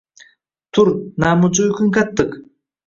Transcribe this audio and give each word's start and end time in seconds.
Tur 0.75 0.91
namuncha 1.25 1.63
uyqung 1.69 1.95
qattiq 2.01 2.37